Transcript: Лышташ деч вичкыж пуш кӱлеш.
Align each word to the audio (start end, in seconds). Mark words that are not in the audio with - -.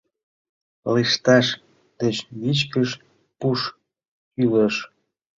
Лышташ 0.93 1.47
деч 1.99 2.15
вичкыж 2.41 2.89
пуш 3.39 3.59
кӱлеш. 4.33 4.75